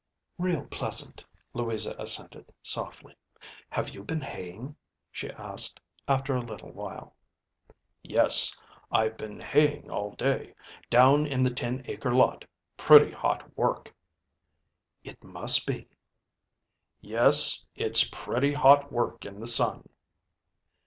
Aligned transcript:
"Real 0.39 0.65
pleasant," 0.65 1.23
Louisa 1.53 1.95
assented, 1.99 2.51
softly. 2.63 3.13
"Have 3.69 3.91
you 3.91 4.03
been 4.03 4.21
haying?" 4.21 4.75
she 5.11 5.29
asked, 5.29 5.79
after 6.07 6.33
a 6.33 6.41
little 6.41 6.71
while. 6.71 7.13
"Yes, 8.01 8.59
I've 8.91 9.15
been 9.15 9.39
haying 9.39 9.91
all 9.91 10.15
day, 10.15 10.55
down 10.89 11.27
in 11.27 11.43
the 11.43 11.53
ten 11.53 11.83
acre 11.85 12.11
lot. 12.15 12.45
Pretty 12.77 13.11
hot 13.11 13.55
work." 13.55 13.93
"It 15.03 15.23
must 15.23 15.67
be." 15.67 15.87
"Yes, 16.99 17.63
it's 17.75 18.09
pretty 18.11 18.53
hot 18.53 18.91
work 18.91 19.23
in 19.23 19.39
the 19.39 19.45
sun." 19.45 19.87